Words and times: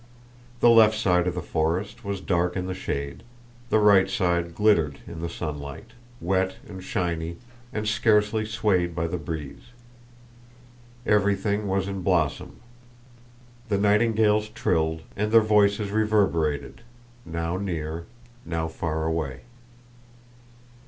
The 0.61 0.69
left 0.71 0.97
side 0.97 1.27
of 1.27 1.35
the 1.35 1.43
forest 1.43 2.03
was 2.03 2.21
dark 2.21 2.55
in 2.55 2.65
the 2.65 2.73
shade, 2.73 3.21
the 3.69 3.77
right 3.77 4.09
side 4.09 4.55
glittered 4.55 4.97
in 5.05 5.21
the 5.21 5.29
sunlight, 5.29 5.91
wet 6.19 6.55
and 6.67 6.83
shiny 6.83 7.37
and 7.71 7.87
scarcely 7.87 8.43
swayed 8.43 8.95
by 8.95 9.05
the 9.05 9.19
breeze. 9.19 9.73
Everything 11.05 11.67
was 11.67 11.87
in 11.87 12.01
blossom, 12.01 12.55
the 13.69 13.77
nightingales 13.77 14.49
trilled, 14.49 15.03
and 15.15 15.31
their 15.31 15.39
voices 15.41 15.91
reverberated 15.91 16.81
now 17.23 17.57
near, 17.57 18.07
now 18.43 18.67
far 18.67 19.05
away. 19.05 19.41